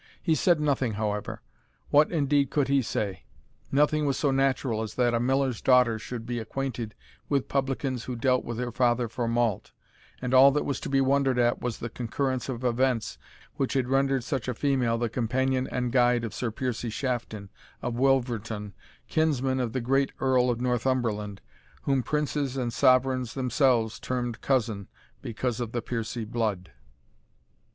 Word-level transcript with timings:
He 0.19 0.33
said 0.33 0.59
nothing, 0.59 0.93
however. 0.93 1.43
What 1.91 2.11
indeed 2.11 2.49
could 2.49 2.69
he 2.69 2.81
say? 2.81 3.21
Nothing 3.71 4.07
was 4.07 4.17
so 4.17 4.31
natural 4.31 4.81
as 4.81 4.95
that 4.95 5.13
a 5.13 5.19
miller's 5.19 5.61
daughter 5.61 5.99
should 5.99 6.25
be 6.25 6.39
acquainted 6.39 6.95
with 7.29 7.47
publicans 7.47 8.05
who 8.05 8.15
dealt 8.15 8.43
with 8.43 8.57
her 8.57 8.71
father 8.71 9.07
for 9.07 9.27
malt, 9.27 9.73
and 10.19 10.33
all 10.33 10.49
that 10.53 10.65
was 10.65 10.79
to 10.79 10.89
be 10.89 11.01
wondered 11.01 11.37
at 11.37 11.61
was 11.61 11.77
the 11.77 11.87
concurrence 11.87 12.49
of 12.49 12.63
events 12.63 13.19
which 13.57 13.73
had 13.73 13.89
rendered 13.89 14.23
such 14.23 14.47
a 14.47 14.55
female 14.55 14.97
the 14.97 15.07
companion 15.07 15.67
and 15.71 15.91
guide 15.91 16.23
of 16.23 16.33
Sir 16.33 16.49
Piercie 16.49 16.89
Shafton 16.91 17.49
of 17.83 17.93
Wilverton, 17.93 18.73
kinsman 19.07 19.59
of 19.59 19.71
the 19.71 19.81
great 19.81 20.11
Earl 20.19 20.49
of 20.49 20.59
Northumberland, 20.59 21.41
whom 21.83 22.01
princes 22.01 22.57
and 22.57 22.73
sovereigns 22.73 23.35
themselves 23.35 23.99
termed 23.99 24.41
cousin, 24.41 24.87
because 25.21 25.59
of 25.59 25.73
the 25.73 25.81
Piercie 25.83 26.25
blood. 26.25 26.71